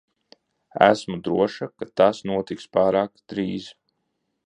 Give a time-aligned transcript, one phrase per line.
[0.85, 3.73] Esmu droša, ka tas notiks pārāk drīz.